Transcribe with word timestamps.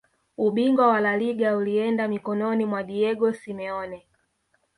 ubingwa 0.37 0.87
wa 0.87 0.99
laliga 1.01 1.57
ulienda 1.57 2.07
mikononi 2.07 2.65
mwa 2.65 2.83
diego 2.83 3.33
simeone 3.33 4.07